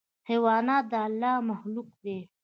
حیوانات 0.29 0.83
د 0.91 0.93
الله 1.05 1.33
مخلوق 1.49 1.89
دي. 2.03 2.17